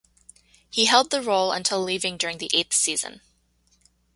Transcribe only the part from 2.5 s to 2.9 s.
eighth